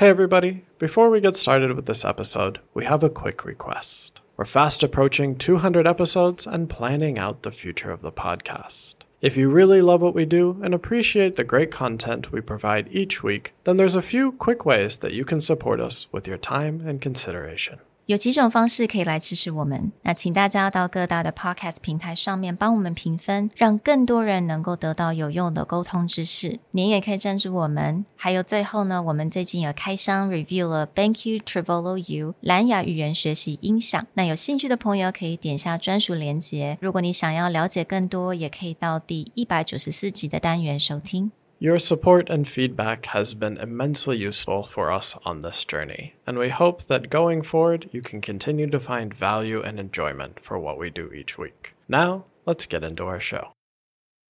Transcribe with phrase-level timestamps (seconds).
[0.00, 0.64] Hey, everybody.
[0.78, 4.22] Before we get started with this episode, we have a quick request.
[4.38, 8.94] We're fast approaching 200 episodes and planning out the future of the podcast.
[9.20, 13.22] If you really love what we do and appreciate the great content we provide each
[13.22, 16.80] week, then there's a few quick ways that you can support us with your time
[16.80, 17.80] and consideration.
[18.10, 19.92] 有几种方式可以来支持我们。
[20.02, 26.58] 那请大家到各大的 Podcast 平台上面帮我们评分，让更多人能够得到有用的沟通知识。
[26.72, 28.04] 您也可以赞助我们。
[28.16, 34.04] 还有最后呢，我们最近有开箱 review 了 Thank You Trivolo U 蓝牙语言学习音响。
[34.14, 36.76] 那有兴趣的朋友可以点下专属链接。
[36.80, 41.30] 如果你想要了解更多，也可以到第一百九十四集的单元收听。
[41.59, 46.83] Your support and feedback has been immensely useful for us on this journey, and we hope
[46.87, 51.11] that going forward you can continue to find value and enjoyment for what we do
[51.13, 51.73] each week.
[51.87, 53.53] Now, let's get into our show.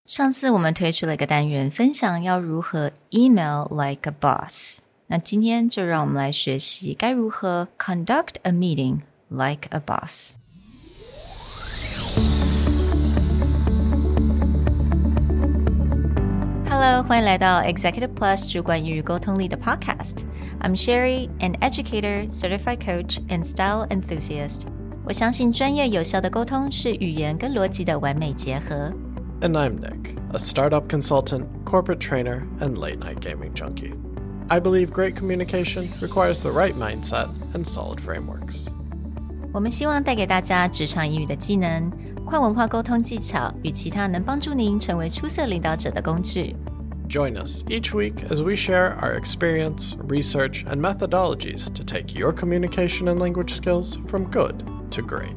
[0.05, 4.80] 上次我们推出了一个单元，分享要如何 email like a boss。
[5.07, 10.36] 那今天就让我们来学习该如何 conduct a meeting like a boss。
[16.89, 24.61] Hello，欢迎来到 Executive Plus 主管与沟通力的 Podcast。I'm Sherry, an educator, certified coach, and style enthusiast.
[25.05, 28.91] 我相信专业有效的沟通是语言跟逻辑的完美结合。
[29.41, 33.94] And I'm Nick, a startup consultant, corporate trainer, and late night gaming junkie.
[34.47, 38.67] I believe great communication requires the right mindset and solid frameworks.
[39.53, 41.89] 我们希望带给大家职场英语的技能、
[42.25, 46.55] 跨文化沟通技巧与其他能帮助您成为出色领导者的工具。
[47.11, 52.33] Join us each week as we share our experience, research, and methodologies to take your
[52.33, 55.34] communication and language skills from good to great.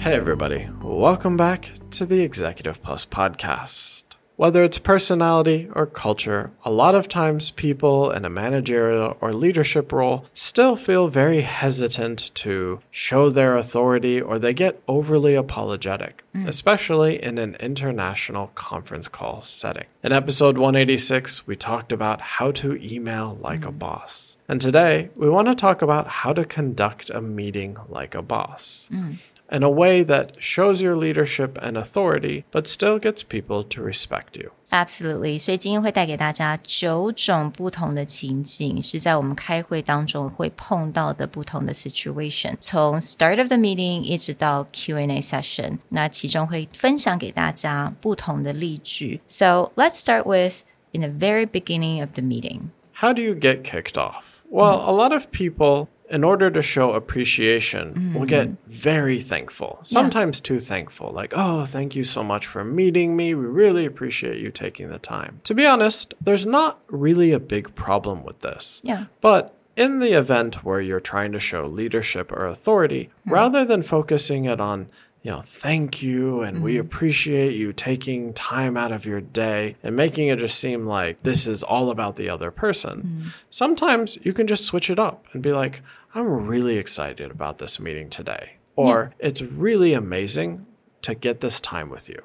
[0.00, 0.68] Hey, everybody.
[0.82, 4.03] Welcome back to the Executive Plus podcast.
[4.36, 9.92] Whether it's personality or culture, a lot of times people in a managerial or leadership
[9.92, 16.48] role still feel very hesitant to show their authority or they get overly apologetic, mm.
[16.48, 19.86] especially in an international conference call setting.
[20.02, 23.78] In episode 186, we talked about how to email like a mm.
[23.78, 24.36] boss.
[24.48, 28.88] And today, we want to talk about how to conduct a meeting like a boss
[28.92, 29.16] mm
[29.53, 34.37] in a way that shows your leadership and authority, but still gets people to respect
[34.37, 34.51] you.
[34.71, 49.21] Absolutely，所以今天会带给大家九种不同的情景，是在我们开会当中会碰到的不同的 situation，从 start of the meeting 一直到 Q&A session，那其中会分享给大家不同的例句。
[49.27, 50.61] So let's start with
[50.91, 52.69] in the very beginning of the meeting.
[53.01, 54.43] How do you get kicked off?
[54.51, 58.70] Well, a lot of people, in order to show appreciation, we'll get mm-hmm.
[58.70, 61.10] very thankful, sometimes too thankful.
[61.12, 63.34] Like, oh, thank you so much for meeting me.
[63.34, 65.40] We really appreciate you taking the time.
[65.44, 68.80] To be honest, there's not really a big problem with this.
[68.84, 69.06] Yeah.
[69.20, 73.32] But in the event where you're trying to show leadership or authority, hmm.
[73.32, 74.88] rather than focusing it on,
[75.24, 76.82] you know, thank you and we mm-hmm.
[76.82, 81.46] appreciate you taking time out of your day and making it just seem like this
[81.46, 83.28] is all about the other person, mm-hmm.
[83.48, 85.80] sometimes you can just switch it up and be like,
[86.14, 88.56] I'm really excited about this meeting today.
[88.76, 90.66] Or it's really amazing
[91.02, 92.20] to get this time with you.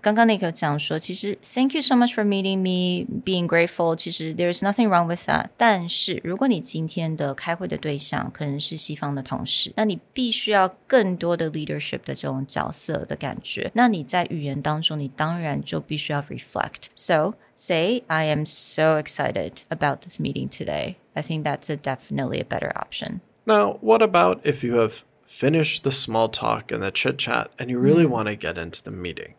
[0.00, 3.96] 刚刚那个讲说，其实 Thank you so much for meeting me, being grateful。
[3.96, 5.46] 其实 There's nothing wrong with that。
[5.56, 13.70] 但是如果你今天的开会的对象可能是西方的同事，那你必须要更多的 leadership 的这种角色的感觉。
[13.74, 20.94] 那你在语言当中，你当然就必须要 reflect。So say I am so excited about this meeting today.
[21.14, 23.20] I think that's a definitely a better option.
[23.44, 27.68] Now, what about if you have finished the small talk and the chit chat and
[27.68, 29.34] you really want to get into the meeting?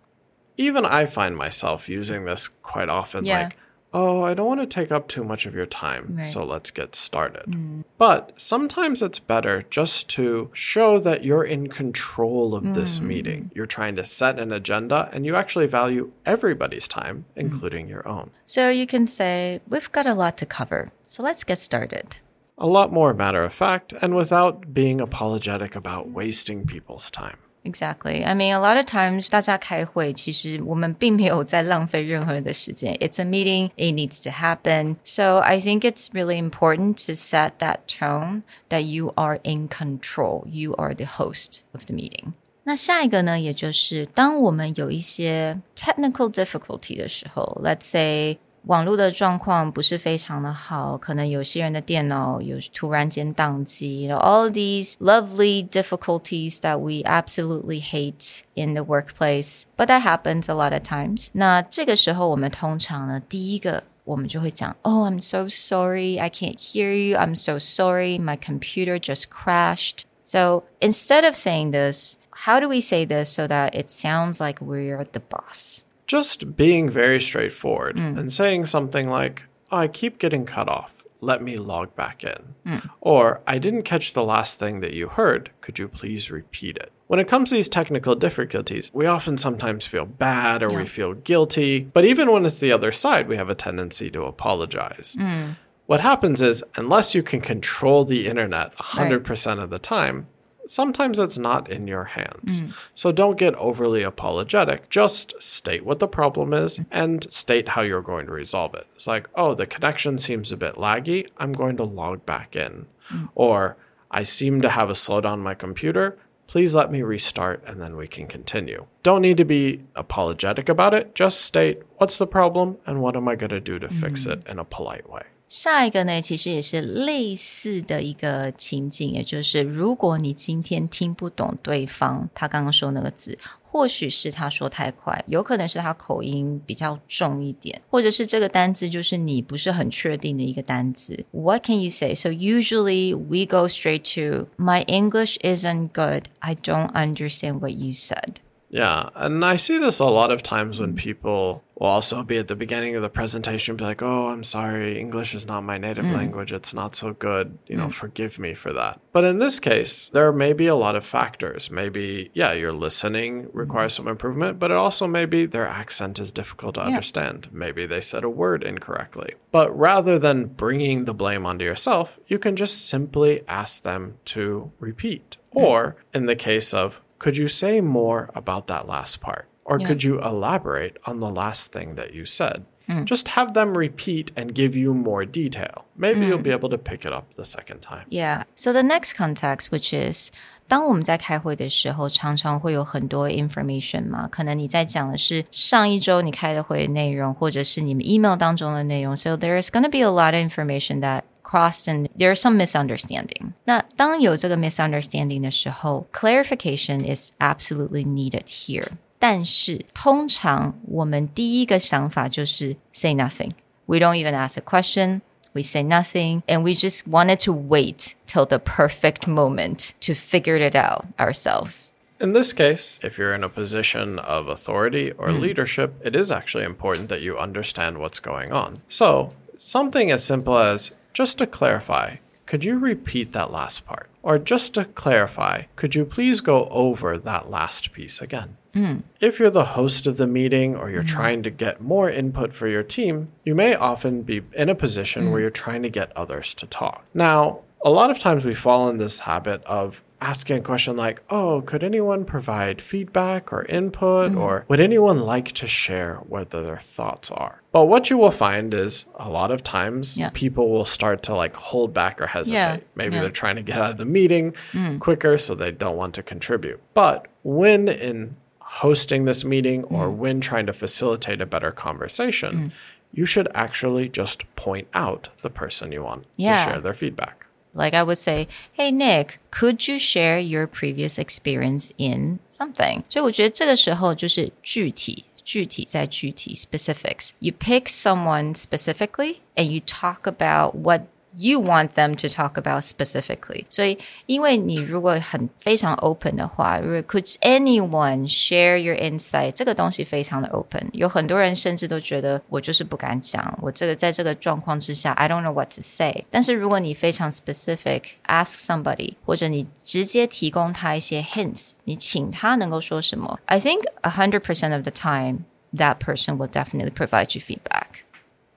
[0.57, 3.45] Even I find myself using this quite often Yeah.
[3.45, 3.57] like,
[3.95, 6.27] oh, I don't want to take up too much of your time, Right.
[6.27, 7.45] so let's get started.
[7.47, 7.85] Mm.
[7.99, 13.03] But sometimes it's better just to show that you're in control of this mm.
[13.05, 13.51] meeting.
[13.55, 17.41] You're trying to set an agenda and you actually value everybody's time, mm.
[17.41, 18.31] including your own.
[18.47, 20.93] So you can say, We've got a lot to cover.
[21.07, 22.17] So let's get started.
[22.59, 27.39] A lot more matter of fact and without being apologetic about wasting people's time.
[27.64, 28.24] Exactly.
[28.24, 32.96] I mean, a lot of times 大家开会，其实我们并没有在浪费任何人的时间。
[32.96, 33.72] It's a meeting.
[33.76, 34.96] It needs to happen.
[35.04, 40.48] So I think it's really important to set that tone that you are in control.
[40.48, 42.34] You are the host of the meeting.
[42.64, 58.84] 那下一个呢，也就是当我们有一些 technical difficulty 的时候，let's say 网络的状况不是非常的好，可能有些人的电脑有突然间宕机，all these lovely difficulties that we absolutely hate in the
[58.84, 61.30] workplace, but that happens a lot of times.
[61.32, 67.18] 那这个时候我们通常呢，第一个我们就会讲，Oh, I'm so sorry, I can't hear you.
[67.18, 70.02] I'm so sorry, my computer just crashed.
[70.24, 74.62] So instead of saying this, how do we say this so that it sounds like
[74.62, 75.86] we're the boss?
[76.13, 78.19] Just being very straightforward mm.
[78.19, 80.93] and saying something like, oh, I keep getting cut off.
[81.23, 82.55] Let me log back in.
[82.67, 82.91] Mm.
[83.01, 85.49] Or, I didn't catch the last thing that you heard.
[85.63, 86.93] Could you please repeat it?
[87.07, 91.15] When it comes to these technical difficulties, we often sometimes feel bad or we feel
[91.15, 91.81] guilty.
[91.81, 95.17] But even when it's the other side, we have a tendency to apologize.
[95.19, 95.57] Mm.
[95.87, 100.27] What happens is, unless you can control the internet 100% of the time,
[100.67, 102.61] sometimes it's not in your hands.
[102.61, 102.73] Mm.
[102.95, 104.89] So don't get overly apologetic.
[104.91, 106.87] Just state what the problem is mm.
[106.91, 108.87] and state how you're going to resolve it.
[108.95, 111.29] It's like, oh, the connection seems a bit laggy.
[111.39, 112.87] I'm going to log back in.
[113.11, 113.29] Mm.
[113.35, 113.77] Or
[114.11, 116.19] I seem to have a slowdown on my computer.
[116.47, 118.87] Please let me restart and then we can continue.
[119.03, 121.15] Don't need to be apologetic about it.
[121.15, 124.47] Just state what's the problem and what am I going to do to fix it
[124.47, 125.23] in a polite way.
[125.53, 141.27] 下一个呢，其实也是类似的一个情景，也就是如果你今天听不懂对方他刚刚说那个字，或许是他说太快，有可能是他口音比较重一点，或者是这个单字就是你不是很确定的一个单字。
[141.33, 142.15] What can you say?
[142.15, 146.25] So usually we go straight to my English isn't good.
[146.39, 148.37] I don't understand what you said.
[148.73, 152.49] Yeah, and I see this a lot of times when people will also be at
[152.49, 156.07] the beginning of the presentation, be like, "Oh, I'm sorry, English is not my native
[156.07, 156.15] mm.
[156.15, 156.53] language.
[156.53, 157.59] It's not so good.
[157.67, 157.93] You know, mm.
[157.93, 161.71] forgive me for that." But in this case, there may be a lot of factors.
[161.71, 166.77] Maybe, yeah, your listening requires some improvement, but it also maybe their accent is difficult
[166.77, 167.49] to understand.
[167.53, 169.35] Maybe they said a word incorrectly.
[169.51, 174.73] But rather than bringing the blame onto yourself, you can just simply ask them to
[174.81, 175.37] repeat.
[175.55, 175.61] Mm.
[175.61, 179.48] Or in the case of could you say more about that last part?
[179.66, 182.64] Or could you elaborate on the last thing that you said?
[183.04, 185.84] Just have them repeat and give you more detail.
[185.98, 188.06] Maybe you'll be able to pick it up the second time.
[188.08, 188.44] Yeah.
[188.56, 190.32] So the next context, which is
[190.70, 199.18] 当我们在开会的时候，常常会有很多 information 嘛，可能你在讲的是上一周你开的会的内容，或者是你们 email 当中的内容。
[199.18, 203.54] So there's going to be a lot of information that crossed and there's some misunderstanding.
[203.66, 208.88] 那当有这个 misunderstanding 的时候，clarification is absolutely needed here.
[209.20, 213.52] 但是通常我们第一个想法就是 say nothing.
[213.86, 215.22] We don't even ask a question.
[215.54, 220.58] We say nothing, and we just wanted to wait till the perfect moment to figure
[220.58, 221.94] it out ourselves.
[222.20, 226.64] In this case, if you're in a position of authority or leadership, it is actually
[226.64, 228.82] important that you understand what's going on.
[228.88, 232.17] So, something as simple as just to clarify,
[232.47, 234.09] could you repeat that last part?
[234.23, 238.57] Or just to clarify, could you please go over that last piece again?
[238.75, 238.99] Hmm.
[239.21, 241.09] If you're the host of the meeting or you're hmm.
[241.09, 245.31] trying to get more input for your team, you may often be in a position
[245.31, 245.43] where hmm.
[245.43, 247.05] you're trying to get others to talk.
[247.15, 251.21] Now, a lot of times we fall in this habit of asking a question like,
[251.31, 254.31] oh, could anyone provide feedback or input?
[254.31, 254.41] Mm-hmm.
[254.41, 257.61] Or would anyone like to share what their thoughts are?
[257.73, 260.31] But what you will find is a lot of times Yeah.
[260.33, 262.57] people will start to like hold back or hesitate.
[262.59, 263.23] Yeah, Maybe yeah.
[263.23, 265.01] they're trying to get out of the meeting mm.
[265.01, 266.81] quicker so they don't want to contribute.
[266.95, 270.17] But when in hosting this meeting or Mm.
[270.17, 272.73] when trying to facilitate a better conversation, mm.
[273.13, 277.47] you should actually just point out the person you want to share their feedback.
[277.74, 285.26] Like I would say, "Hey Nick, could you share your previous experience in something?" 所以我觉得这个时候就是具体。
[285.48, 287.30] 具体在具体 specifics.
[287.40, 292.84] You pick someone specifically and you talk about what you want them to talk about
[292.84, 293.66] specifically.
[293.70, 299.52] 所以，因为你如果很非常 open 的话，如果 Could anyone share your insight？
[299.52, 300.90] 这个东西非常的 open。
[300.94, 306.26] 有很多人甚至都觉得我就是不敢讲，我这个在这个状况之下，I don't know what to say。
[306.32, 315.42] 但是如果你非常 specific，ask somebody，或者你直接提供他一些 hints，你请他能够说什么，I think a hundred percent of the time
[315.76, 317.91] that person will definitely provide you feedback.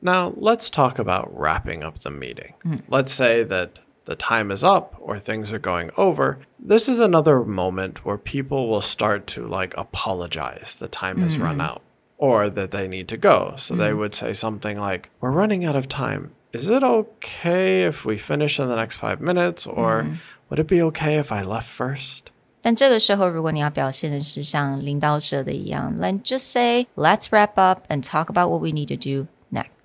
[0.05, 2.55] Now, let's talk about wrapping up the meeting.
[2.89, 6.39] Let's say that the time is up or things are going over.
[6.59, 11.61] This is another moment where people will start to like apologize the time has run
[11.61, 11.83] out
[12.17, 13.55] or that they need to go.
[13.57, 16.33] So they would say something like, We're running out of time.
[16.53, 19.67] Is it okay if we finish in the next five minutes?
[19.67, 22.31] Or would it be okay if I left first?
[22.63, 29.27] 但这个时候，如果你要表现的是像领导者的一样，like just say let's wrap up and talk about what we need to do next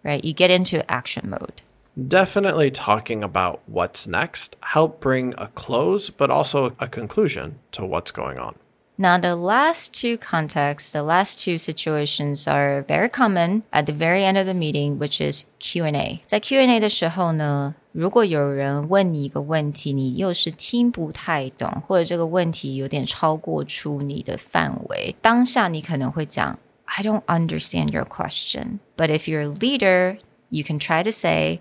[0.04, 0.24] right?
[0.24, 1.62] You get into action mode.
[1.98, 8.12] Definitely talking about what's next help bring a close, but also a conclusion to what's
[8.12, 8.56] going on.
[8.98, 14.24] Now, the last two contexts, the last two situations are very common at the very
[14.24, 16.22] end of the meeting, which is Q&A.
[16.26, 26.58] 在 Q&A 的时候呢，如果有人问你一个问题，你又是听不太懂，或者这个问题有点超过出你的范围，当下你可能会讲
[26.97, 28.81] I don't understand your question.
[28.97, 30.19] But if you're a leader,
[30.51, 31.61] you can try to say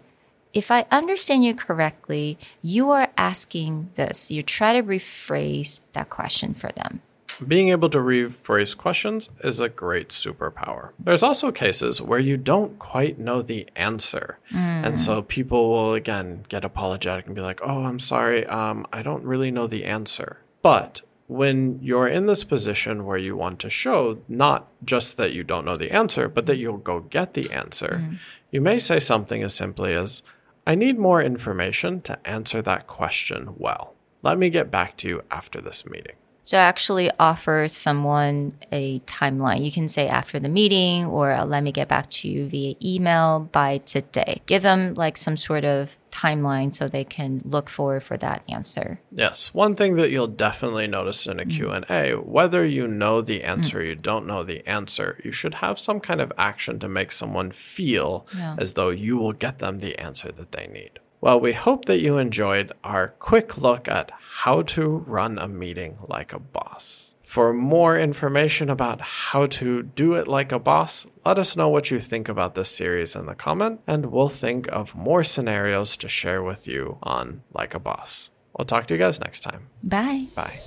[0.53, 4.31] if I understand you correctly, you are asking this.
[4.31, 7.01] You try to rephrase that question for them.
[7.47, 10.89] Being able to rephrase questions is a great superpower.
[10.99, 14.39] There's also cases where you don't quite know the answer.
[14.51, 14.85] Mm.
[14.85, 19.03] And so people will, again, get apologetic and be like, oh, I'm sorry, um, I
[19.03, 20.39] don't really know the answer.
[20.61, 25.43] But when you're in this position where you want to show not just that you
[25.43, 28.17] don't know the answer, but that you'll go get the answer, mm.
[28.49, 30.23] you may say something as simply as,
[30.65, 33.93] I need more information to answer that question well.
[34.23, 36.15] Let me get back to you after this meeting.
[36.41, 39.63] So actually offer someone a timeline.
[39.63, 43.41] You can say after the meeting or let me get back to you via email
[43.51, 44.41] by today.
[44.47, 48.99] Give them like some sort of timeline so they can look forward for that answer.
[49.11, 51.51] Yes, one thing that you'll definitely notice in a mm.
[51.51, 53.87] Q&A, whether you know the answer, mm.
[53.87, 57.51] you don't know the answer, you should have some kind of action to make someone
[57.51, 58.55] feel yeah.
[58.57, 60.99] as though you will get them the answer that they need.
[61.21, 65.97] Well, we hope that you enjoyed our quick look at how to run a meeting
[66.07, 67.15] like a boss.
[67.28, 71.90] For more information about how to do it like a boss, let us know what
[71.90, 76.08] you think about this series in the comment, and we'll think of more scenarios to
[76.08, 78.30] share with you on Like a Boss.
[78.56, 79.66] We'll talk to you guys next time.
[79.82, 80.26] Bye.
[80.36, 80.60] Bye.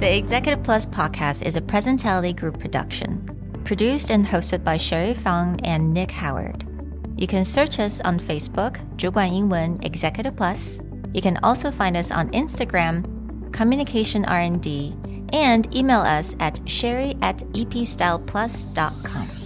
[0.00, 5.60] The Executive Plus podcast is a Presentality Group production produced and hosted by Sherry Fang
[5.62, 6.64] and Nick Howard.
[7.16, 10.80] You can search us on Facebook, 主管英文 Executive Plus.
[11.15, 14.93] you can also find us on Instagram, Communication R&D,
[15.31, 19.44] and email us at sherry at epstyleplus.com.